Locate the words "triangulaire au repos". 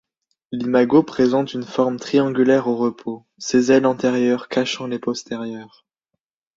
1.99-3.23